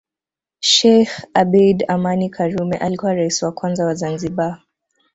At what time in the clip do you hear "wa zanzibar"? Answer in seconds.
3.85-4.61